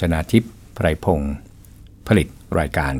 [0.00, 1.34] ชนาทิพย์ไพรพงศ์
[2.06, 2.28] ผลิต
[2.58, 2.94] รายการ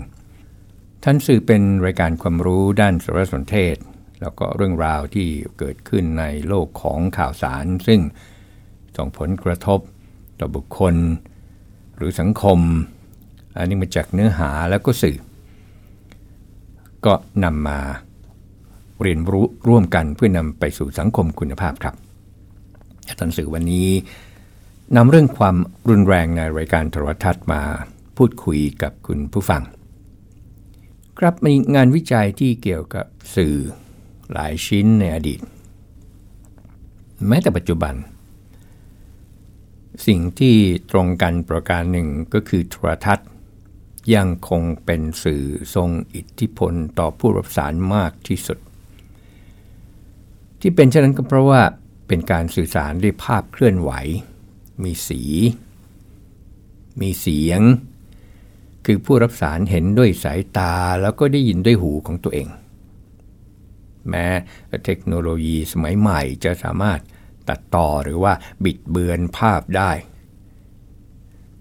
[1.04, 3.76] ท่านสื่อเป็นรายการความรู้ด้านสารสนเทศ
[4.20, 5.28] แล้วก็เรื่องราวที่
[5.58, 8.00] เกิดขึ้นในโลกของข่าวสาร ซึ่ง
[8.96, 9.80] ส่งผลกระทบ
[10.40, 10.94] ต่อบุคคล
[11.96, 12.58] หรือสังคม
[13.56, 15.16] อันนี้มาจากเนื้อหาแล้วก็สื่อ
[17.06, 17.12] ก็
[17.44, 17.78] นำมา
[19.02, 21.94] เรียนรู้ร่วมกันเพื่อนำไปสู่สังคมคุณภาพครับ
[23.18, 23.88] ท่านสื่อวันนี้
[24.96, 25.56] นำเรื่องความ
[25.88, 27.62] รุนแรงในรายการโทรทัศน์มา
[28.16, 29.62] พูดคุยกับคุณผู้ฟัง
[31.18, 33.56] ครับมีงานวิจัยที่เกี่ยวกับสื่อ
[34.32, 35.40] หลายชิ้นในอดีต
[37.28, 37.94] แม้แต่ปัจจุบัน
[40.06, 40.56] สิ่งที่
[40.90, 43.28] ตรงกันประการหนึ่งก็คือโทรทัศน์
[44.14, 45.44] ยังคงเป็นสื่อ
[45.74, 48.58] ทรงอิทธิพลต่อผู้รับสารมากที่สุด
[50.60, 51.60] ที่เป็นเช่นนั้นก็เพราะว่า
[52.08, 53.92] เป็นการสื่อสารด้วยภาพเคลื่อนไหว
[54.84, 55.22] มีสี
[57.00, 57.60] มีเสียง
[58.84, 62.48] คือผู้รับสารเห็นด้วยสายตาแล้วก็ได้ยินด้วยหูของตัวเอง
[64.08, 64.26] แม้
[64.84, 67.00] เทคโนโลยีสมัยใหม่จะสามารถ
[67.48, 68.32] ตัดต่อหรือว่า
[68.64, 69.90] บิดเบือนภาพได้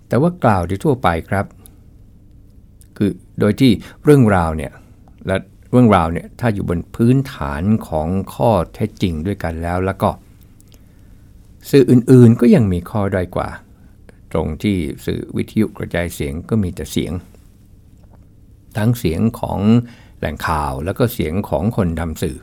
[0.07, 1.45] แต่ว่ากล่าวโดยทั่วไปครับ
[2.97, 3.71] คือโดยที่
[4.03, 4.71] เรื่องราวเนี่ย
[5.27, 5.37] และ
[5.71, 10.09] เรื่องราวเนี่ยถ้าอยู่บนพื้นฐานของข้อเท็จจริงด้วยกันแล้วแล้วก็
[11.69, 13.49] สื่ออื่นๆก็ยังมีข้อด้อยกว่า
[14.31, 17.13] ตรงที่สื่อวิทยุกระจายเสียงก็มีแต่เสียง
[18.77, 19.59] ทั้งเสียงของ
[20.19, 22.37] แหล่งข่าวแล้วก็เสียงของคนทำสื่อ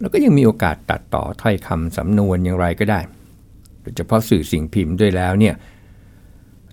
[0.00, 3.00] แล้วก็ยังมีโอกาสตัดต่อถ้อยคำสำนวนอย่างไรก็ได้
[3.80, 5.54] โดยเฉพาะสื่อสิ่งพิมพ์ด้วยแล้วเนี่ย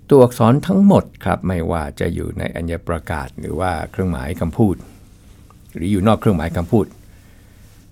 [0.09, 4.75] ตัวอักษรทั้งหมดครับไม่ว่าจะอยู่ในอัญญประกาศหรือว่าเครื่องหมายคำพูด
[5.73, 6.85] หรืออยู่นอกเครื่องหมายคำพูด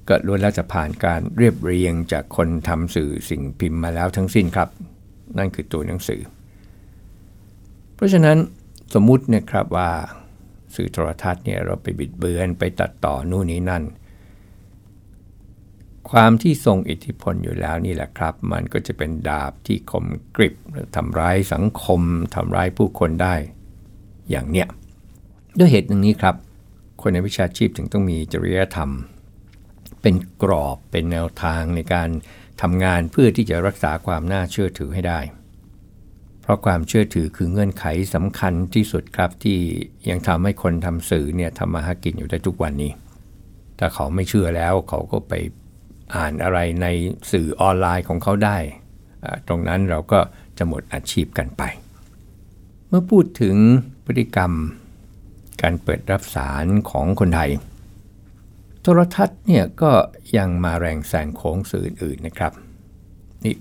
[0.08, 4.70] ก็ล้วนแล้วจะผ่านการเรียบเรียงจากคนทำสื่อสิ่งพิมพ์มาแล้วทั้งสิ้นครับ
[5.38, 6.22] นั่นคือตัวหนังสือ
[7.96, 8.38] เพราะฉะนั้น
[8.94, 9.90] สมมุติเนี่ยครับว่า
[10.76, 13.84] สื่อโทรทัศน์เนี่ยเราไปบิดเบือนไปตัดต่อนู่นนี่นั่น
[16.12, 20.06] ความที่ทรงอิทธิพลอยู่แล้วนี่แหละครับ มันก็จะเป็นดาบที่คม
[20.36, 20.56] กริบ
[20.96, 22.02] ทำร้ายสังคม
[22.36, 23.36] ทำร้ายผู้คนได้
[24.30, 24.68] อย่างเนี้ย
[25.58, 26.36] ด้วยเหตุหนึ่งนี้ครับ
[27.02, 28.90] คนในวิชาชีพถึงต้องมีจริยธรรม
[30.08, 32.10] เป็นกรอบเป็นแนวทางในการ
[32.62, 35.20] ทำงานเพื่อที่จะรักษาความน่าเชื่อถือให้ได้
[36.42, 37.86] เพราะความเชื่อถือคือเงื่อนไข
[38.16, 39.58] สำคัญที่สุดครับที่
[40.10, 42.92] ยังทำให้คนทำสื่อเนี่ยทำมาหากินอยู่ได้ทุกวันนี้
[43.80, 45.34] ถ้าเขาไม่เชื่อแล้วเขาก็ไป
[46.16, 46.88] อ่านอะไรใน
[47.32, 48.58] สื่อออนไลน์ของเขาได้
[49.48, 50.20] ตรงนั้นเราก็
[50.58, 51.64] จะหมดอาชีพกันไป
[52.88, 53.56] เมื่อพูดถึง
[54.06, 54.52] พฤติกรรม
[55.62, 57.52] การเปิดรับสารของคนไทย
[58.88, 59.92] โทรทัศน์เนี่ยก็
[60.38, 62.54] ยังมาแรงแซงโค้งสื่ออื่นนะครับ
[63.46, 63.56] นี่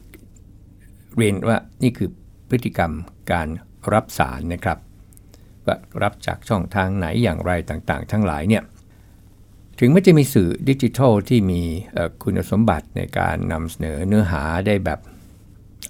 [1.17, 2.11] เรียนว่านี่คือ
[2.49, 2.93] พฤติกรรม
[3.33, 3.49] การ
[3.93, 4.79] รับสารนะครับ
[5.67, 8.63] ว่ารับจากช่องทางไหนอย่างไรต่างๆ ทั้งหลายเนี่ย
[9.79, 11.63] ถึงไม่จะมีสื่อดิจิทัลที่มี
[12.23, 15.01] คุณสมบัติในการนำเสนอเนื้อหาได้แบบ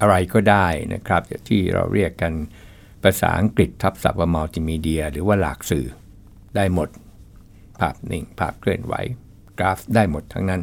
[0.00, 2.32] อะไรก็ได้นะครับ ที่เราเรียกกัน
[3.02, 5.86] ภาษาอังกฤษทับศัพท์ว่ามัลติมีเดีย หรือว่าหลากสื่อ
[6.56, 6.88] ได้หมด
[7.80, 8.94] ภาพนิ่ง ภาพเคลื่อนไหว
[9.58, 10.62] กราฟได้หมดทั้งนั้น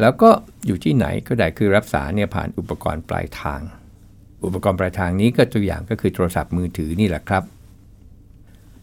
[0.00, 0.30] แล้วก็
[0.66, 3.60] อยู่ที่ไหนก็ได้คือรับสารเนี่ยผ่านอุปกรณ์ปลายทาง
[4.44, 7.42] อุปกรณ์ปลายทางนี้ก็ตัวอย่างก็คือโทรศัพท์มือถือนี่แหละครับ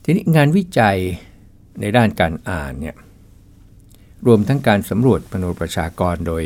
[0.04, 0.98] ทีนี้งานวิจัย
[1.82, 2.96] ในด้านการอ่านเนี่ย
[4.28, 6.44] รวมทั้งการสำรวจพนประชากรโดย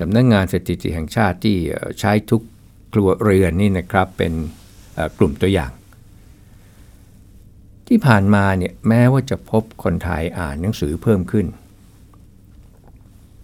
[0.00, 1.56] สำนักงงานสถิติแห่งชาติที่
[2.00, 2.42] ใช้ทุก
[2.92, 4.32] ครัวเรือนนี่นะครับเป็น
[5.18, 5.70] กลุ่มตัวอย่าง
[7.96, 11.46] ที่ผ่านมาเนี่ยแม้ว่าจะพบคนไทยอ่านหนังสือเพิ่มขึ้น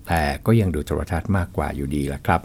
[0.06, 2.41] แต่ก็ยังดูโทรทัศน์มากกว่าอยู่ดีละครับ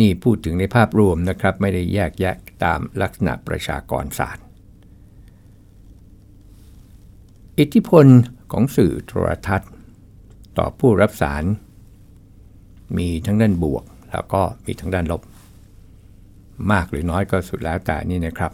[0.00, 2.34] นี่พูดถึงในภาพรวมนะครับ ไม่ได้แยกแยะ
[2.64, 4.44] ตามลักษณะประชากรศาสตร์
[7.58, 8.06] อิทธิพล
[8.52, 9.70] ของสื่อโทรทัศน์
[10.58, 11.44] ต่อผู้รับสาร
[12.98, 15.22] มีทั้งด้านบวกแล้วก็มีทั้งด้านลบ
[16.72, 18.52] มากหรือน้อยก็สุดแล้วแต่นี่นะครับ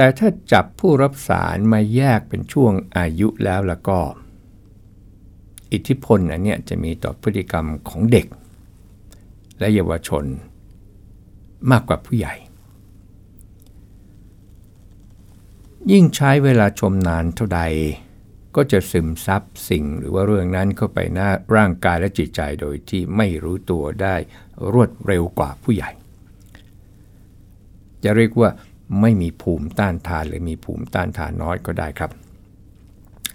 [0.00, 3.98] แต่ถ้าจับผู้รับสารมาแยกเป็นช่วงอายุแล้วล้วก็
[5.72, 8.26] อิทธิพลอันนี้จะมีต่อพฤติกรรมของเด็ก
[9.58, 10.24] และเยาวชน
[11.70, 12.34] มากกว่าผู้ใหญ่
[15.92, 17.60] ยิ่งใช้เวลาชมนานเท่าใด
[18.56, 24.16] ก็จะซึมซับสิ่งหรือว่าเรื่องนั้นเข้าไปหน้าร่างกายและจิตใจโดยที่ไม่รู้ตัวได้
[24.72, 25.90] รวดเร็วกว่าผู้ใหญ่
[28.04, 28.50] จะเรียกว่า
[29.00, 32.10] ไม่มีภูมิต้านทานหรือมีภูมิต้านทานน้อยก็ได้ครับ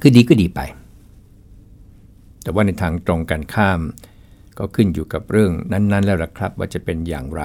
[0.02, 0.60] คือดีก็ดีไป
[2.42, 3.80] แต่ว่าในทางตรงกันข้าม
[4.58, 7.44] ก็ขึ้นอยู่กับเรื่องนั้นๆ แล้วละครับ ว่าจะเป็นอย่างไร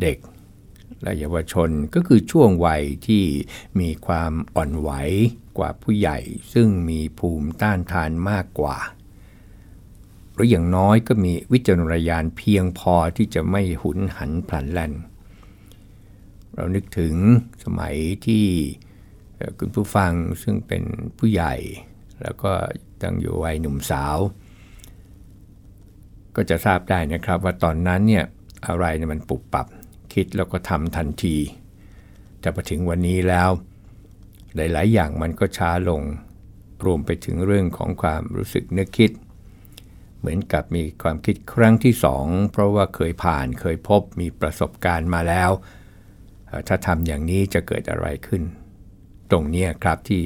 [0.00, 0.18] เด็ก
[1.02, 3.24] และเยาวชนก็คือช่วงวัยที่
[3.80, 4.90] มีความอ่อนไหว
[5.58, 6.18] กว่าผู้ใหญ่
[6.52, 8.76] ซึ่งมีภูมิต้านทานมากกว่า
[10.34, 14.92] หรืออย่างน้อยก็มีวิจารณญาณเพียงพอที่จะไม่หุนหันพลันแล่น
[16.56, 17.14] เรานึกถึง
[17.64, 17.94] สมัย
[18.26, 18.44] ที่
[19.58, 20.12] คุณผู้ฟัง
[20.42, 20.84] ซึ่งเป็น
[21.18, 21.54] ผู้ใหญ่
[22.22, 22.52] แล้วก็
[23.02, 24.16] ตั้งอยู่วัยหนุ่มสาว
[26.36, 28.24] ก็จะทราบได้นะครับว่าตอนนั้นเนี่ย
[28.66, 29.66] อะไรเนี่ยมันปุบปับ
[30.12, 31.36] คิดแล้วก็ทำทันที
[32.40, 33.50] แต่พอถึงวันนี้แล้ว
[34.56, 36.02] หลาย ๆ อย่างมันก็ช้าลง
[36.84, 39.10] รวมไปถึงเรื่องของความรู้สึกนึกคิด
[40.18, 45.50] เหมือนกับมีความคิดครั้งที่สองเพราะว่าเคยผ่านเคยพบมีประสบการณ์มาแล้ว
[46.68, 48.42] ถ้าทำอย่างนี้จะเกิดอะไรขึ้น
[49.30, 50.20] ตรงนี้ครับที่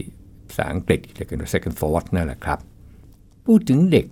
[0.48, 2.58] ภาษาอังกฤษเรียกกันว่า second thought นั่นแหละครับ
[3.46, 4.06] พูดถึงเด็ก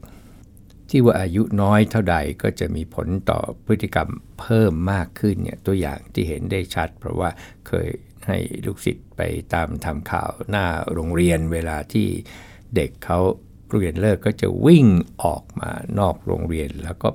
[0.90, 4.08] ที่ว่าอายุน้อยเท่าใดก็จะมีผลต่อพฤติกรรม
[4.40, 7.30] เพิ่มมากขึ้นเนี่ยตัวอย่างที่เห็นได้ชัด เพราะว่า
[7.68, 7.88] เคย
[8.26, 9.20] ให้ลูกศิษย์ไป
[9.54, 12.08] ตามทำข่าวหน้าโรงเรียนเวลาที่
[12.76, 13.20] เด็กเขา
[13.72, 14.86] เรียนเลิกก็จะวิ่ง
[15.22, 17.08] ออกมานอกโรงเรียนแล้วก็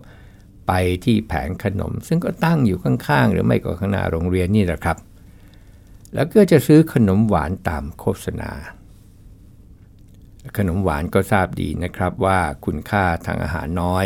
[0.67, 0.71] ไป
[1.05, 4.97] ที่แผงขนม ซึ่งก็ตั้งอยู่ข้างๆ หรือไม่ก็ข้างหน้าโรงเรียนนี่แหละครับ
[6.13, 8.51] แล้วก็จะซื้อขนมหวานตามโฆษณา
[10.57, 14.05] ขนมหวานก็ทราบดีนะครับว่าคุณค่าทางอาหารน้อย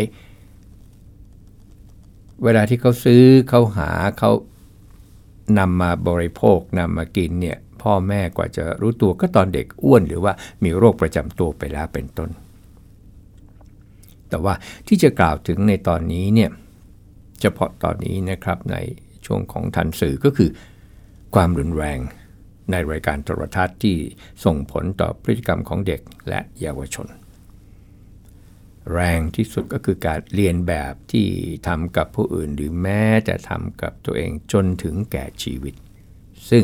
[2.43, 4.31] เวลาที่เขาซื้อเขาหาเขา
[5.59, 12.29] นำมาบริโภคนำมากินเนี่ยพ่อแม่กว่าจะรู้ตัวก็ตอนเด็กอ้วน หรือว่ามีโรคประจำตัวไปแล้วเป็นต้น
[14.35, 14.55] แต่ว่า
[14.87, 16.51] ที่จะกล่าวถึงในตอนนี้เนี่ย
[17.41, 18.77] เฉพาะตอนนี้นะครับใน
[19.25, 20.49] ช่วงของทันสื่อก็คือ
[21.35, 21.99] ความรุนแรง
[22.71, 23.95] ในรายการโทรทัศน์ที่
[24.45, 27.07] ส่งผลต่อพฤติกรรมของเด็กและเยาวชน
[28.93, 31.27] แรงที่สุดก็คือการเรียนแบบที่
[31.67, 35.75] ทำกับผู้อื่นหรือแม้จะทำกับตัวเองจนถึงแก่ชีวิต
[36.49, 36.63] ซึ่ง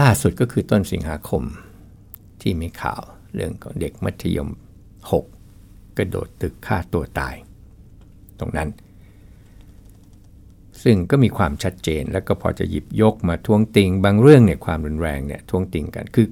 [0.00, 1.42] ล่าสุดก็คือต้นสิงหาคม
[2.42, 3.02] ที่มีข่าว
[3.34, 5.35] เรื่องของเด็กมัธยม 6
[5.98, 7.34] กระโดดตึกฆ่าตัวตาย
[8.40, 8.68] ตรงนั้น
[10.82, 16.26] ซึ่งก็มีความชัดเจนแล้วก็พอจะหยิบยกมาทวงติง บางเรื่องเนี่ยความรุนแรงเนี่ยทวงติงกันคือ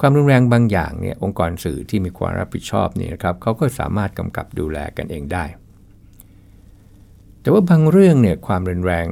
[0.00, 5.44] ความรุนแรงบางอย่างเนี่ยองค์กรสื่อที่มีความรับผิดชอบนี่นะครับเขาก็สามารถกำกับดูแลกันเองได้
[7.40, 9.08] แต่ว่าบางเรื่องเนี่ยความรุนแรง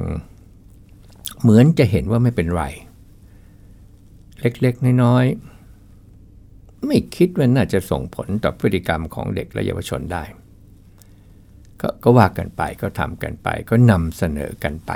[1.41, 2.63] เหมือนจะเห็นว่าไม่เป็นไร
[4.39, 5.56] เล็กๆน้อยๆ
[6.85, 10.23] ไม่คิดว่าน่าจะส่งผลต่อพฤติกรรมของเด็กและเยาวชนได้
[11.81, 14.91] กก็ว่ากันไปก็ทำกันไป ก็นำเสนอกันไป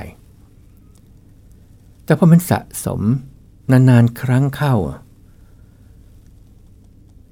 [2.06, 3.02] แต่พอมันสะสม
[3.72, 4.76] นานๆครั้งเข้า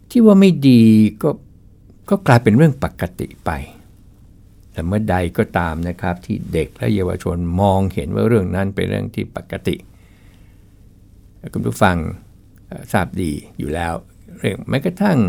[0.09, 0.81] ที่ว่าไม่ดี
[1.23, 1.29] ก็
[2.09, 3.51] ก็กลายเป็นเรื่องปกติไป
[4.71, 9.75] แต่เมื่อใดก็ตามนะครับที่เด็กและเยาวชนมองเห็นว่าเรื่องนั้นเป็นเรื่องที่ปกติ
[11.53, 11.97] คุณผู้ฟัง
[12.91, 13.93] ทราบดีอยู่แล้ว
[14.39, 15.19] เรื่องแม้กระทั่ง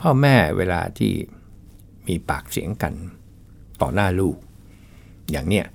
[0.00, 1.12] พ่อแม่เวลาที่
[2.08, 2.94] มีปากเสียงกัน
[3.80, 4.36] ต่อหน้าลูก
[5.30, 5.66] อย่างเนี้ย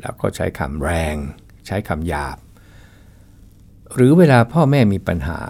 [0.00, 1.16] เราก็ใช้คำแรง
[1.66, 2.38] ใช้คำหยาบ
[3.94, 5.40] หรือเวลาพ่อแม่มีปัญหา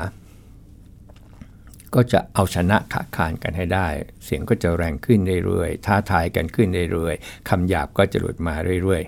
[1.94, 3.88] ก็จะเอาชนะขาคานกันให้ได้
[4.24, 9.02] เสียงก็จะแรงขึ้นเรื่อยๆท้าทายกันขึ้นเรื่อยๆคำหยาบก็จะหลุดมาเรื่อย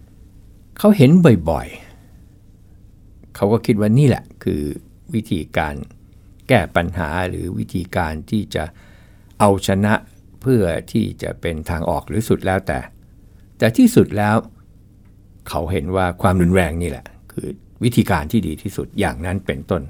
[0.00, 1.10] ๆเขาเห็น
[1.50, 4.62] บ่อยๆเขาก็คิดว่านี่แหละคือ
[5.14, 5.74] วิธีการ
[6.50, 8.64] แก้ปัญหาหรือวิธีการที่จะ
[9.40, 9.94] เอาชนะ
[10.42, 12.78] เพื่อที่จะเป็นทางออกหรือสุดแล้วแต่
[13.58, 14.36] แต่ที่สุดแล้ว
[15.48, 17.48] เขาเห็นว่าความรุนแรงนี่แหละ คือ
[17.84, 19.82] วิธีการที่ดีที่สุดอย่างนั้นเป็นต้น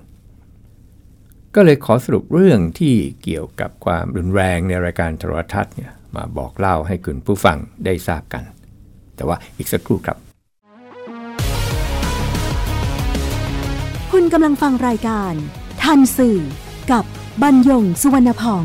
[1.54, 8.44] ก็เลยขอสรุปเรื่องที่เกี่ยวกับความรุนแรงในรายการโทรทัศน์เนี่ยมาบอกเล่าให้คุณผู้ฟังได้ทราบกัน
[9.16, 10.16] แต่ว่าอีกสักครู่ครับ
[14.12, 15.34] คุณกำลังฟังรายการ
[15.82, 16.38] ทันสื่อ
[16.92, 17.04] กับ
[17.42, 18.64] บรรยงสุวรรณพอง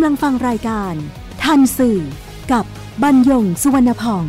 [0.00, 0.94] ำลังฟังรายการ
[1.42, 1.98] ทันสื่อ
[2.52, 2.64] กับ
[3.02, 4.24] บรรยงสุวรรณพอง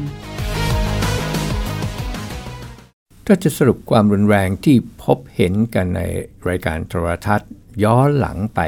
[3.26, 6.02] ถ้าจะสรุปความรุนแรงที่พบเห็นกันใน
[6.50, 7.52] รายการโทรทัศน์
[7.84, 8.60] ย้อนหลังไป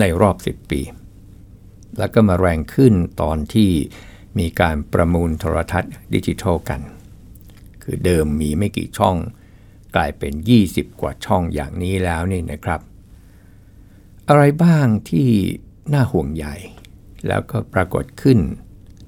[0.00, 0.80] ในรอบ 10 ปี
[1.98, 3.70] แล้วก็มาแรงขึ้นตอนที่
[4.38, 6.80] มีการประมูลโทรทัศน์ดิจิทัลกัน
[7.82, 9.16] คือเดิมมีไม่กี่ช่อง
[9.96, 10.32] กลายเป็น
[10.66, 12.80] 20 กว่าช่องอย่างนี้แล้วนี่นะครับ
[14.28, 15.28] อะไรบ้างที่
[15.92, 16.46] น่าห่วงใย
[17.28, 18.38] แล้วก็ปรากฏขึ้น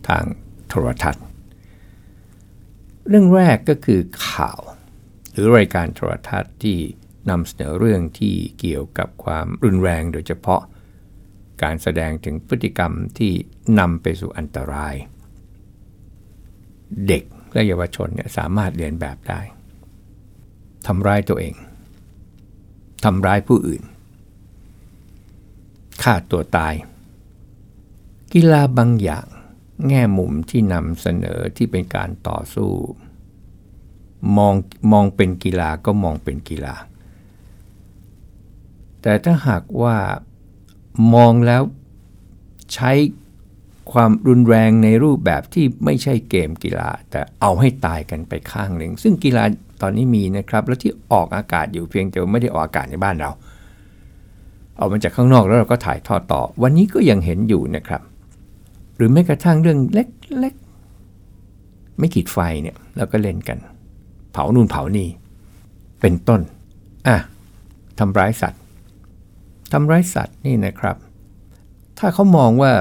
[0.08, 0.24] ทาง
[0.68, 1.24] โทรทัศน์
[3.08, 4.60] เรื่องแรกก็คือข่าว
[5.32, 6.78] หรือรายการโทรทัศน์ที่
[7.30, 10.62] นำเสนอเรื่องที่เกี่ยวกับความรุนแรงโดยเฉพาะ
[11.62, 13.32] การแสดงถึงพฤติกรรมที่
[13.78, 14.94] นำไปสู่อันตราย
[17.08, 19.40] เด็กและเยาวชนเนี่ยสามารถเรียนแบบได้
[20.86, 21.54] ทำร้ายตัวเอง
[23.04, 23.82] ทำร้ายผู้อื่น
[26.02, 26.74] ฆ่าตัวตาย
[28.32, 29.26] กีฬาบางอย่าง
[29.88, 32.72] แง่มุมที่นำเสนอที่เป็นการต่อสู้
[34.36, 34.54] มอง
[34.92, 36.74] มองเป็นกีฬาก็มองเป็นกีฬา
[39.02, 39.96] แต่ถ้าหากว่า
[41.14, 41.62] มองแล้ว
[42.74, 42.92] ใช้
[43.92, 49.44] ความรุนแรงในรูปแบบที่ไม่ใช่เกมกีฬา แต่เอาให้ตายกันไปข้างหนึ่ง ซึ่งกีฬา
[49.82, 53.30] ตอนนี้มีนะครับ แล้วที่ออกอากาศอยู่เพียงแต่ไม่ได้ออกอากาศในบ้านเรา
[54.82, 58.02] เอามาจากข้างนอกแล้วเราก็ถ่ายทอดต่อ วันนี้ก็ยังเห็นอยู่นะครับ
[58.96, 63.58] หรือแม้กระทั่งเรื่องเล็กๆ ไม่ขีดไฟเนี่ยเราก็เล่นกัน
[64.32, 65.08] เผานู่นเผานี่
[66.00, 66.40] เป็นต้น
[67.08, 67.16] อะ
[67.98, 68.60] ทำร้ายสัตว์
[69.72, 70.96] ทำร้ายสัตว์นี่นะครับ
[71.98, 72.72] ถ้าเขามองว่า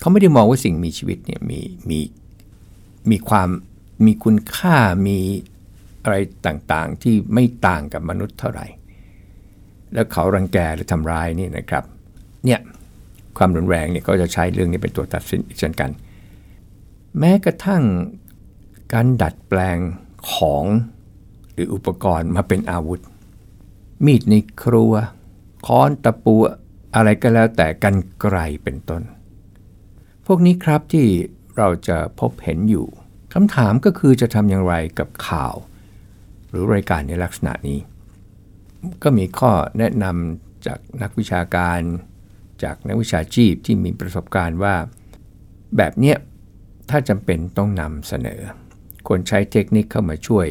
[0.00, 1.98] เขาไม่ได้มองว่าสิ่งมีชีวิตเนี่ยมีมี
[3.10, 3.48] มีความ
[4.04, 4.76] มีคุณค่า
[5.06, 5.18] มี
[6.02, 6.16] อะไร
[6.46, 8.66] ต่างๆ ที่ไม่ต่างกับมนุษย์เท่าไหร่
[9.94, 11.84] แล้วเขารังแกหรือทำร้ายนี่นะครับ
[12.44, 12.60] เนี่ย
[13.38, 15.90] ความรุนแรงเนี่ยก็จะใช้เรื่องนี้เป็นตัวตัดสินเช่นกัน
[17.18, 17.82] แม้กระทั่ง
[18.92, 19.78] การดัดแปลง
[20.32, 20.64] ของ
[21.52, 23.00] หรืออุปกรณ์มาเป็นอาวุธ
[24.04, 24.92] มีดในครัว
[25.66, 26.34] ค้อนตะปู
[26.94, 29.02] อะไรก็แล้วแต่กันไกลเป็นต้น
[30.26, 31.06] พวกนี้ครับที่
[31.56, 32.86] เราจะพบเห็นอยู่
[33.34, 35.54] คำถามก็คือจะทำอย่างไรกับข่าว
[36.48, 37.78] หรือรายการในลักษณะนี้
[39.02, 41.80] ก็มีข้อแนะนำจากนักวิชาการ
[42.62, 44.74] จากนักวิชาชีพที่มีประสบการณ์ว่า
[45.76, 46.16] แบบเนี้ย
[46.90, 48.40] ถ้าจำเป็นต้องนำเสนอ
[49.06, 50.46] ควรใช้เทคนิคเข้ามาช่วย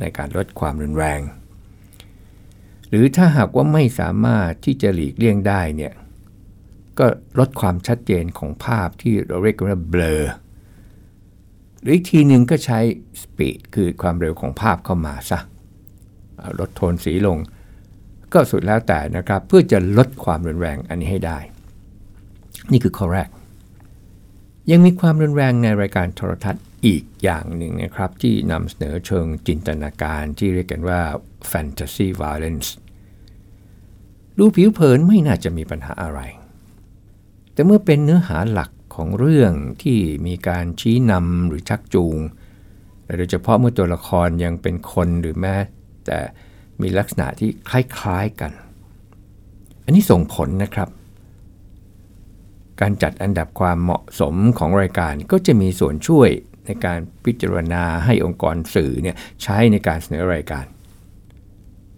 [0.00, 1.20] ในการลดความรุนแรง
[2.88, 5.92] หรือถ้าหากว่าไม่สามารถที่จะหลีกเลี่ยงได้เนี่ย
[6.98, 7.06] ก็
[7.38, 10.22] ลดความชัดเจนของภาพที่เราเรียกว่าเบลอ
[11.80, 12.78] หรืออีกทีหนึ่งก็ใช้
[13.22, 15.38] สปีดคือความเร็วของภาพเข้ามาซะ
[16.58, 17.38] ลดโทนสีลง
[18.32, 21.38] ก็สุดแล้วแต่นะครับ เพื่อจะลดความรุนแรงอันนี้ให้ได้
[22.72, 23.28] นี่คือข้อแรก
[24.70, 31.00] ยังมีความรุนแรงในรายการโทรทัศน์อีกอย่างหนึ่งนะครับ ที่นำเสนอเชิงจินตนาการที่เรียกกันว่า
[31.50, 32.68] fantasy violence
[34.38, 36.20] ดูผิวเผินไม่น่าจะมีปัญหาอะไร
[37.52, 39.52] แต่เมื่อเป็นเนื้อหาหลักของเรื่อง
[39.82, 42.18] ที่มีการชี้นำหรือชักจูง
[43.16, 45.56] โดยเฉพาะเมื่อตัวละครยังเป็นคนหรือแม้
[46.06, 46.18] แต่
[46.82, 48.52] มีลักษณะที่คล้ายๆกัน
[49.84, 50.88] อันนี้ส่งผลนะครับ
[52.80, 56.28] การจัดอันดับความเหมาะสมของรายการก็จะมีส่วนช่วย
[56.66, 60.64] ในการพิจารณาให้องค์กรสื่อเนี่ยใช้ในการเสนอรายการ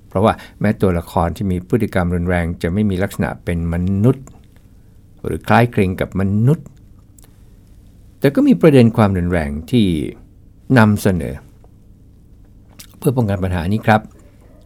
[0.09, 4.27] เพราะว่าแม้ตัวละครที่มีพฤติกรรมรุนแรง จะไม่มีลักษณะเป็นมนุษย์
[5.25, 6.67] หรือคล้ายคลึงกับมนุษย์
[8.21, 9.87] แต่ก็มีประเด็นความรุนแรงที่
[10.79, 11.35] นำเสนอ
[12.99, 14.01] เพื่อป้องกันปัญหานี้ครับ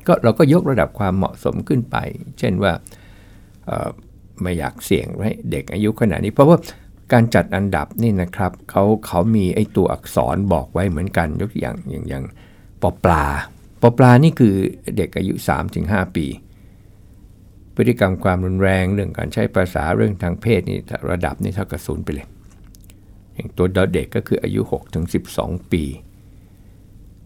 [0.07, 1.97] ก็เราก็ยกระดับความเหมาะสมขึ้นไป
[2.39, 2.73] เช่นว่า
[4.43, 6.59] ไม่อยากเสี่ยงให้เด็กอายุขนาดนี้ เพราะว่า
[7.13, 12.25] การจัดอันดับนี่นะครับเขาเขามีไอตัวอักษรบอกไว้เหมือนกันยกตัวอย่างอย่างอย่าง
[12.83, 13.25] ปอปลา
[13.81, 14.55] ปอปลานี่คือ
[14.97, 15.35] เด็กอายุ
[15.75, 16.27] 3-5 ปี
[17.75, 20.79] พฤติกรรมความรุนแรงเรื่องการใช้ภาษาเรื่องทางเพศนี่
[21.11, 22.27] ระดับนี่เท่ากับศูนย์ไปเลย
[23.35, 24.61] อย่างตัวเด็กก็คืออายุ
[25.17, 25.85] 6-12 ปี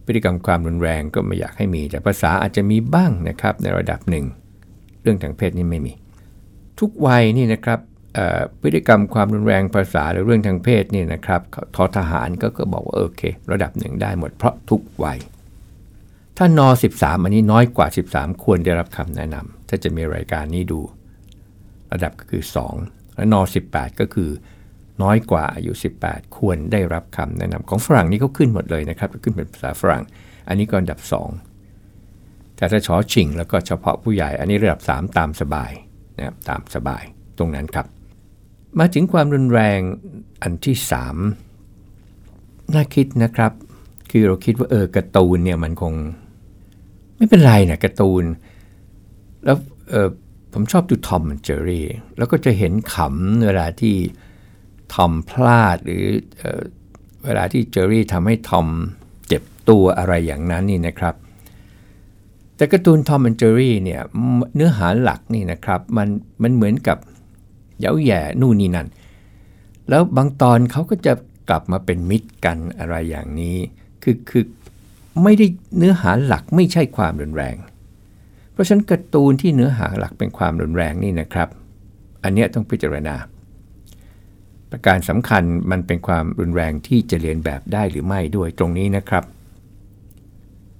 [0.07, 4.25] พฤติกรรมความรุนแรงก็ไม่อยากให้มี แต่ภาษาอาจจะมีบ้างนะครับในระดับหนึ่ง
[5.01, 5.93] เรื่องทางเพศนี่ไม่มี
[6.79, 7.79] ทุกวัยนี่นะครับ
[8.61, 11.41] พฤติกรรมความรุนแรงภาษาหรือเรื่องทางเพศนี่นะครับ
[11.75, 13.21] ทอทหารก็ก็บอกว่าโอเค
[13.51, 15.19] ระดับหนึ่งได้หมดเพราะทุกวัย
[16.37, 20.79] ถ้านอ13 อันนี้น้อยกว่า 13 ควรได้รับคำแนะนำถ้าจะมีรายการนี้ดู
[21.93, 22.43] ระดับก็คือ
[22.79, 24.29] 2 และนอ18 ก็คือ
[25.01, 25.71] น้อยกว่าอายุ
[26.03, 30.03] 18 ควรได้รับคำแนะนำของฝรั่งนี่เขาขึ้นหมดเลยนะครับ ขึ้นเป็นภาษาฝรั่ง
[30.47, 30.99] อันนี้ก็อันดับ
[31.77, 35.71] 2 แต่ถ้าชอชิงแล้วก็เฉพาะผู้ใหญ่อันนี้ระดับ 3 ตามสบาย
[36.17, 37.03] นะครับตามสบาย
[37.37, 37.85] ตรงนั้นครับ
[38.79, 39.79] มาถึงความรุนแรง
[40.41, 40.75] อันที่
[41.73, 43.51] 3 น่าคิดนะครับ
[44.11, 45.93] คือเราคิดว่าเออการ์ตูนเนี่ยมันคง
[47.17, 48.23] ไม่เป็นไรนะการ์ตูน
[49.45, 49.57] แล้ว
[49.89, 50.09] เออ
[50.53, 51.85] ผมชอบดูทอมและเจอรี่
[52.17, 53.95] แล้วก็จะเห็นขำเวลาที่
[54.93, 56.05] ทอมพลาดหรือ
[56.37, 56.43] เอ
[57.23, 58.67] เวลาที่เจอรี่ทำให้ทอม
[59.27, 61.15] เจ็บตัวอะไรอย่างนั้นนี่นะครับ
[62.55, 64.01] แต่การ์ตูนทอมและเจอรี่เนี่ย
[64.55, 66.07] เนื้อหาหลักนี่นะครับมัน
[66.43, 66.97] มันเหมือนกับ
[67.79, 68.87] เย้าแย่นู่นนี่นั่น
[69.89, 71.13] แล้วบางตอนเขาก็จะ
[71.49, 73.57] กลับมาเป็นมิตรกันอะไรอย่างนี้
[74.03, 74.43] คือคือ
[75.23, 75.45] ไม่ได้
[75.77, 77.55] เนื้อหาหลักไม่ใช่ความรุนแรง
[78.53, 81.49] เพราะฉะนั้นการ์ตูนที่เนื้อหาหลักเป็นความรุนแรงนี่นะครับ
[82.23, 83.15] อันนี้ต้องพิจารณา
[84.71, 89.23] ประการสำคัญมันเป็นความรุนแรงที่จะเรียนแบบได้หรือไม่ด้วยตรงนี้นะครับ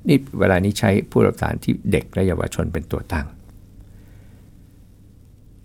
[0.08, 3.28] นี่เวลานี้ใช้ผู้รับสารที่เด็กและเยาวชนเป็นตัวตั้ง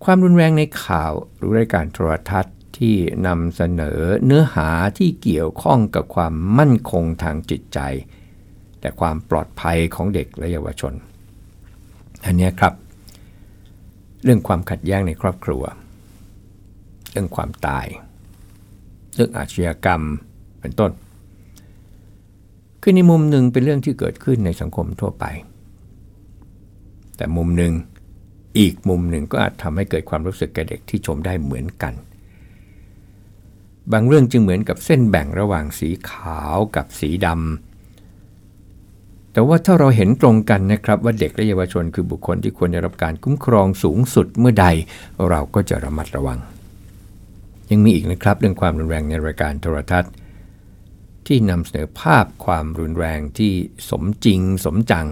[0.03, 2.95] ความรุนแรงในข่าวหรือรายการโทรทัศน์ที่
[3.27, 7.79] นำเสนอเนื้อหาที่เกี่ยวข้องกับความมั่นคงทางจิตใจ
[8.79, 10.93] แต่ความปลอดภัยของเด็กและเยาวชน
[12.25, 12.73] อันนี้ครับ
[14.23, 15.63] เรื่องความขัดแย้งในครอบครัว
[17.11, 17.87] เรื่องความตาย
[19.15, 20.01] เรื่องอาชญากรรม
[20.61, 20.91] เป็นต้น
[22.81, 25.25] คือในมุมหนึ่งเป็นเรื่องที่เกิดขึ้นในสังคมทั่วไป
[27.17, 27.73] แต่มุมหนึ่ง
[28.59, 31.93] อีกมุมหนึ่งก็อาจทำให้เกิดความรู้สึกแก่เด็กที่ชมได้เหมือนกัน
[33.91, 37.37] บางเรื่องจึงเหมือนกับเส้นแบ่งระหว่างสีขาวกับสีดำ
[39.33, 44.67] แต่ว่าถ้าเราเห็นตรงกันนะครับว่าเด็กและเยาวชนคือบุคคลที่ควรได้รับการคุ้มครองสูงสุดเมื่อใด
[45.29, 46.39] เราก็จะระมัดระวัง
[47.73, 50.11] ยังมีอีกนะครับเรื่องความรุนแรงในรายการโทรทัศน์
[51.27, 53.53] ที่นำเสนอภาพความรุนแรงที่
[53.89, 55.07] สมจริงสมจัง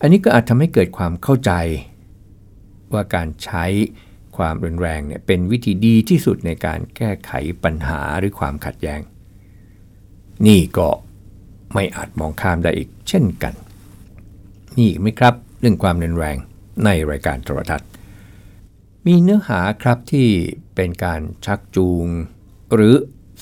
[0.00, 1.52] อันนี้ก็อาจทำให้เกิดความเข้าใจ
[2.92, 3.64] ว่าการใช้
[4.36, 7.32] ความรุนแรงเนี่ยเป็นวิธีดีที่สุดในการแก้ไข
[7.64, 9.00] ปัญหาหรือความขัดแย้ง
[10.46, 10.88] นี่ก็
[11.74, 13.54] ไม่อาจมองข้ามได้อีกเช่นกัน
[14.78, 16.36] นี่ไหมครับเรื่องความรุนแรง
[16.84, 17.88] ในรายการโทรทัศน์
[19.10, 20.28] มีเนื้อหาครับที่
[20.74, 22.06] เป็นการชักจูง
[22.74, 22.94] หรือ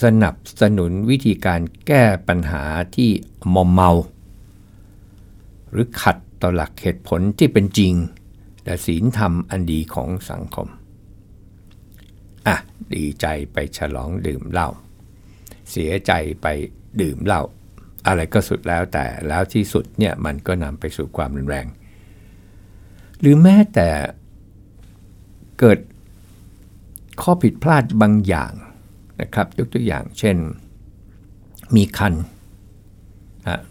[0.02, 2.62] สนับสนุนวิธีการแก้ปัญหา
[2.96, 3.10] ที่
[3.54, 3.90] มอมเมา
[5.70, 7.92] หรือขัดต่อหลักเหตุผลที่เป็นจริง
[8.64, 10.68] และศีลธรรมอันดีของสังคม
[12.46, 12.56] อะ
[12.94, 14.68] ดีใจไปฉลองดื่มเหล้า
[15.70, 16.46] เสียใจไป
[17.00, 17.42] ดื่มเหล้า
[18.06, 21.66] อะไรก็สุดแล้วแต่แล้วที่สุดเนี่ยมันก็นำไปสู่ความรุนแรง
[23.20, 23.88] หรือแม้แต่
[25.66, 25.82] เกิด
[27.22, 28.52] ข้อผิดพลาดบางอย่าง
[29.20, 30.36] นะครับยกตัวอย่างเช่น
[31.76, 32.14] มีคัน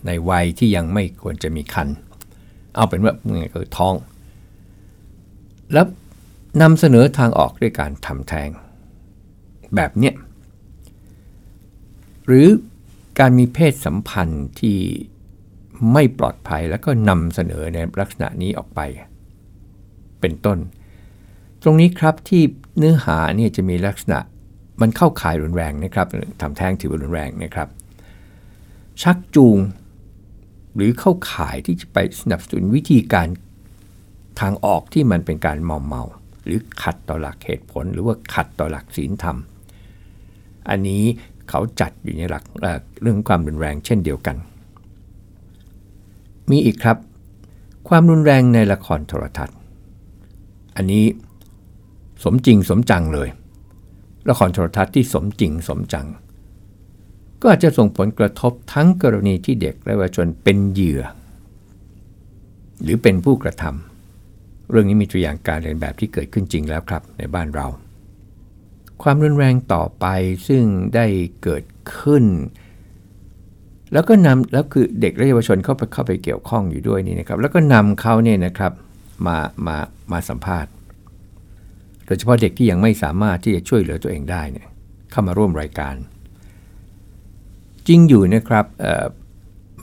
[0.06, 1.88] ในวัยที่ยังไม่ควรจะมีคัน
[2.75, 3.95] เอาเป็นว่าไงก็ท้อง
[5.73, 5.86] แล้ว
[6.62, 8.49] นำเสนอทางออกด้วยการทำแท้ง
[9.75, 10.15] แบบเนี้ย
[12.25, 12.47] หรือ
[13.19, 14.77] การมีเพศสัมพันธ์ที่
[15.93, 18.79] ไม่ปลอดภัยแล้วก็นำเสนอในลักษณะนี้ออกไป
[20.21, 20.60] เป็นต้น
[21.63, 22.41] ตรงนี้ครับที่
[22.78, 24.19] เนื้อหาเนี่ยจะมีลักษณะ
[24.82, 26.08] มันเข้าข่ายรุนแรงนะครับ
[26.41, 27.67] ทำแท้งถือว่ารุนแรงนะครับ
[29.02, 29.58] ชักจูง
[30.76, 33.28] หรือเข้าข่ายที่จะไปสนับสนุนวิธีการ
[34.39, 36.04] ทางออกที่มันเป็นการเมาเมา
[36.43, 39.38] หรือขัดต่อหลักเหตุผล หรือว่าขัดต่อหลักศีลธรรม
[40.69, 41.04] อันนี้
[41.49, 42.43] เขาจัดอยู่ในหลัก
[43.02, 44.36] เรื่องความรุนแรงเช่นเดียวกัน
[46.49, 46.97] มีอีกครับ
[47.89, 49.58] ความรุนแรงในละครโทรทัศน์
[50.76, 51.04] อันนี้
[52.24, 53.30] สมจริงสมจังเลย
[54.30, 56.08] ละครโทรทัศน์ที่สมจริงสมจัง
[57.42, 61.02] ก็อาจจะส่งผลกระทบทั้งกรณีที่เด็กและเยาวชนเป็นเหยื่อ
[62.84, 67.68] หรือเป็นผู้กระทำเรื่องนี้มีตัวอย่างการเรียนแบบที่เกิดขึ้นจริงแล้วครับในบ้านเรา
[69.04, 70.06] ความรุนแรงต่อไป
[70.48, 70.64] ซึ่ง
[70.96, 71.06] ได้
[71.44, 71.64] เกิด
[71.98, 72.26] ขึ้น
[73.94, 78.72] แล้วก็นำแล้วคือเด็กและเยาวชนเข้าไปเข้าไปเกี่ยวข้องอยู่ด้วยนี่นะครับ แล้วก็นำเขาเนี่ยนะครับ
[79.26, 79.78] มามา
[80.12, 80.73] มาสัมภาษณ์
[82.06, 84.68] โดยเฉพาะเด็กที่ยังไม่สามารถที่จะช่วยเหลือตัวเองได้เนี่ย
[85.12, 85.96] เข้ามาร่วมรายการ
[87.88, 88.66] จริงอยู่นะครับ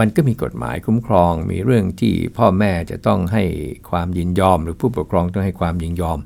[0.01, 3.45] มันก็มีกฎหมายคุ้มครอง มีเรื่องที่พ่อแม่จะต้องให้
[3.91, 6.19] ความยินยอม หรือผู้ปกครองต้องให้ความยินยอม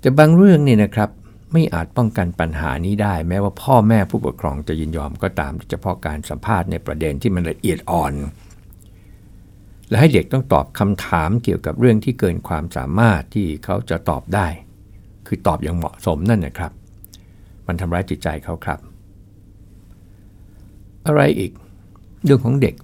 [0.00, 1.10] แต่บางเรื่องเนี่ยนะครับ
[1.52, 8.12] ไม่อาจป้องกันปัญหานี้ได้ แม้ว่าพ่อแม่ผู้ปกครองจะยินยอมก็ตาม เฉพาะการสัมภาษณ์ในประเด็นที่มันละเอียดอ่อน
[9.88, 14.46] และให้เด็กต้องตอบคำถามเกี่ยวกับเรื่องที่เกินความสามารถที่เขาจะตอบได้
[15.26, 16.72] คือตอบอย่างเหมาะสมนั่นนะครับ
[17.66, 18.78] มันทำร้ายจิตใจเขาครับ
[21.06, 21.52] อะไรอีก
[22.24, 22.74] เรื่องของเด็ก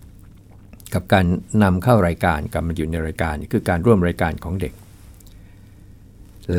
[0.95, 1.25] กับการ
[1.63, 4.73] นำเข้ารายการกับมันอยู่ในรายการคือการร่วมรายการของเด็ก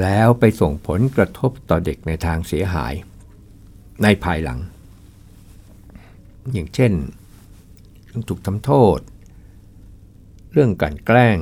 [0.02, 2.94] แล้วไปส่งผลกระทบต่อเด็กในทางเสียหาย
[4.04, 4.60] ในภายหลัง
[6.54, 6.92] อย่างเช่น
[8.30, 9.00] ถูกทำโทษ
[10.56, 11.38] เรื่องการแกล้ง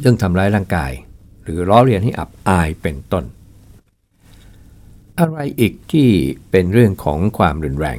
[0.00, 0.92] เรื่องทำร้ายร่างกาย
[1.42, 3.24] หรือล้อเลียนให้อับอายเป็นต้น
[5.18, 6.08] อะไรอีกที่
[6.50, 7.98] เป็นเรื่องของความรุนแรง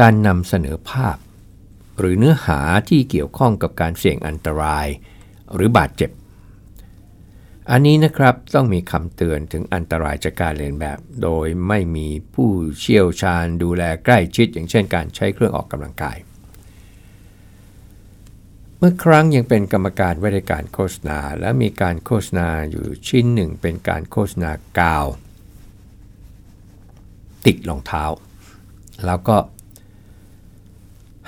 [0.00, 1.16] การนำเสนอภาพ
[1.98, 4.86] หรือเนื้อหาที่เกี่ยวข้องกับการเสี่ยงอันตราย
[5.54, 6.10] หรือบาดเจ็บ
[7.70, 16.16] อันนี้นะครับต้องมีคำเตือนถึงอันตรายจากการเรียนแบบ โดยไม่มีผู้เชี่ยวชาญดูแลใกล้ชิด อย่างเช่นการใช้เครื่องออกกำลังกาย
[18.80, 25.06] เมื่อครั้งยังเป็นกรรมการวิการโฆษณา และมีการโฆษณาอยู่ชิ้นหนึ่งเป็นการโฆษณากาว
[27.46, 28.04] ติดรองเท้า
[29.06, 29.36] แล้วก็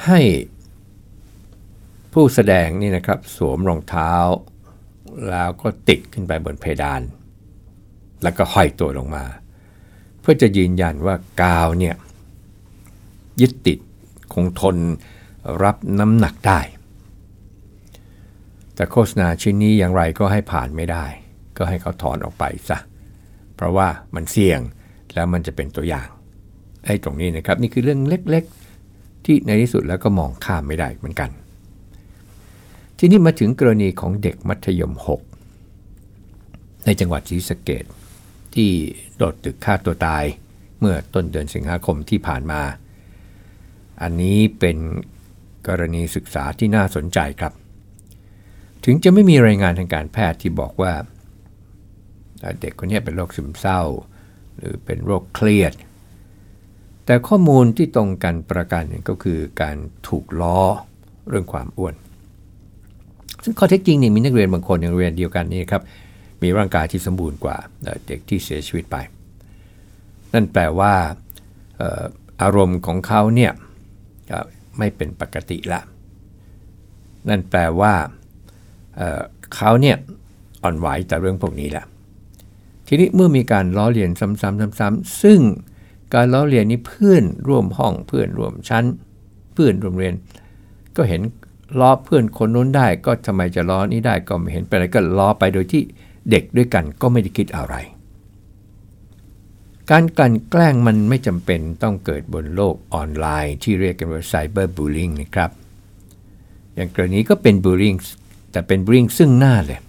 [0.07, 0.21] ให้
[2.13, 4.13] ผู้แสดงนี่นะครับสวมรองเท้า
[5.31, 7.03] แล้วก็ติดขึ้นไปบนเพดาน
[8.23, 9.25] แล้วก็ห้อยตัวลงมา
[10.21, 11.95] เพื่อจะยืนยันว่ากาวเนี่ย
[13.41, 13.79] ยึดติด
[14.35, 14.77] คงทน
[15.63, 16.61] รับน้ำหนักได้
[18.81, 21.05] แต่โฆษณาชิ้นนี้อย่างไรก็ให้ผ่านไม่ได้
[21.59, 22.79] ก็ให้เขาถอนออกไปซะ
[23.55, 24.61] เพราะว่ามันเสี่ยง
[25.15, 26.09] แล้วมันจะเป็นตัวอย่าง
[26.87, 31.31] ไอ้ตรงนี้นะครับ นี่คือเรื่องเล็กๆ ที่ในที่สุดแล้วก็มองข้ามไม่ได้เหมือนกัน
[32.99, 34.93] ทีนี้มาถึงกรณีของเด็กมัธยม
[35.71, 37.85] 6 ในจังหวัดศรีสะเกด
[38.55, 38.71] ที่
[39.17, 40.25] โดดตึกฆ่าตัวตาย
[40.81, 42.61] เมื่อต้นเดือนสิงหาคมที่ผ่านมา
[44.03, 44.77] อันนี้เป็น
[45.69, 47.55] กรณีศึกษาที่น่าสนใจครับ
[48.85, 50.93] ถึงจะไม่มีรายงานทางการแพทย์ที่บอกว่า
[52.61, 53.81] เด็กคนนี้เป็นโรคซึมเศร้า
[54.57, 55.73] หรือเป็นโรคเครียด
[57.05, 59.77] แต่ข้อมูลที่ตรงกันประการหนึ่งก็คือการ
[60.09, 60.61] ถูกล้อ
[61.29, 61.95] เรื่องความอ้วน
[63.45, 65.83] ซึ่งข้อเท็จจริงนี่มีนักเรียนบางคนในโรงเรียนเดียวกันนี่ครับ
[66.43, 67.57] มีร่างกายที่สมบูรณ์กว่า
[68.07, 68.97] เด็กที่เสียชีวิตไป
[70.35, 70.93] นั่นแปลว่า
[72.43, 73.53] อารมณ์ของเขาเนี่ย
[74.79, 75.81] ไม่เป็นปกติละ
[77.29, 77.95] นั่นแปลว่า
[79.55, 79.97] เขาเนี่ย
[80.63, 81.85] อ่อนไหวต่อเรื่องพวกนี้แหละ
[82.87, 85.41] ทีนี้เมื่อมีการล้อเลียนซ้ำๆซ้ำๆซึ่ง
[86.15, 88.85] การล้อเลียนนี้เพื่อนร่วมห้องเพื่อนร่วมชั้น
[89.53, 90.15] เพื่อนโรงเรียน
[90.97, 91.23] ก็เห็น
[91.81, 95.83] ล้อเพื่อนคนนู้นได้ ก็ทำไมจะล้อนี้ได้ก็ไม่เห็นเป็นไรก็ล้อไปโดยที่
[96.31, 97.75] เด็กด้วยกันก็ไม่ได้คิดอะไร
[99.91, 105.51] การกลั่นแกล้งมันไม่จำเป็นต้องเกิดบนโลกออนไลน์ ที่เรียกกันว่าไซเบอร์บูลลิงนะครับ
[106.75, 107.95] อย่างกรณีก็เป็นบูลลิง
[108.51, 109.81] แต่เป็นบูลลิงซึ่งหน้าเลย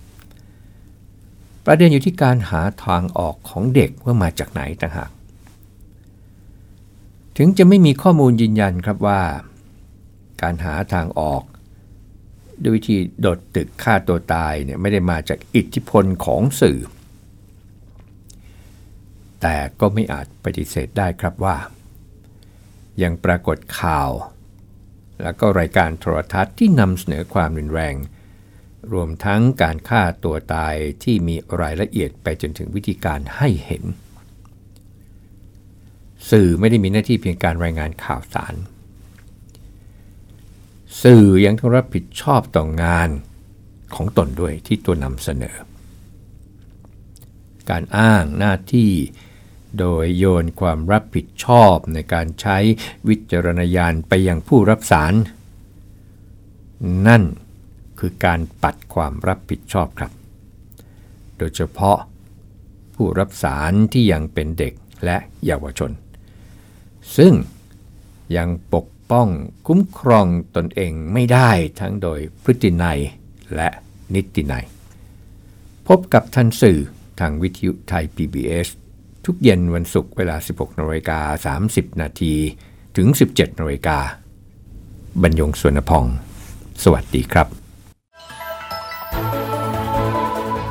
[1.66, 5.12] ประเด็นอยู่ที่การหาทางออกของเด็กว่ามาจากไหนต่างหาก
[7.38, 9.22] ถึงจะไม่มีข้อมูลยืนยันครับว่า
[10.42, 11.44] การหาทางออก
[12.62, 16.80] ด้วยวิธีโดดตึกฆ่าตัวตายเนี่ยไม่ได้มาจากอิทธิพลของสื่อ
[19.42, 21.58] แต่ก็ไม่อาจปฏิเสธได้ครับว่า
[23.04, 24.10] ยังปรากฏข่าว
[25.24, 27.96] แล้วก็รายการโทรทัศน์ที่นำเสนอความรุนแรง
[28.94, 33.84] รวมทั้งการฆ่าตัวตายที่มีรายละเอียดไปจนถึงวิธีการให้เห็น
[36.32, 38.56] สื่อไม่ได้มีหน้าที่เพียงการรายงานข่าวสาร
[41.04, 43.10] สื่อยังต้องรับผิดชอบต่องาน
[43.96, 45.58] ของตนด้วยที่ตัวนำเสนอ
[47.70, 48.92] การอ้างหน้าที่
[49.80, 52.58] โดยโยนความรับผิดชอบในการใช้
[53.08, 55.14] วิจารณญาณไปยังผู้รับสาร
[57.08, 57.24] นั่น
[58.04, 60.12] คือการปัดความรับผิดชอบครับ
[61.38, 61.98] โดยเฉพาะ
[62.96, 64.74] ผู้รับสารที่ยังเป็นเด็ก
[65.06, 65.92] และเยาวชน
[67.18, 67.34] ซึ่ง
[68.38, 69.28] ยังปกป้อง
[69.68, 73.00] คุ้มครองตนเองไม่ได้ทั้งโดยพฤตินัย
[73.56, 73.70] และ
[74.14, 74.66] นิตินัย
[75.88, 76.80] พบกับทันสื่อ
[77.20, 78.68] ทางวิทยุไทย PBS
[79.26, 82.34] ทุกเย็นวันศุกร์เวลา 16นาฬิกา30 นาที
[82.98, 83.98] ถึง 17นาฬิกา
[85.22, 86.06] บรรยงสวนพอง
[86.84, 87.61] สวัสดีครับ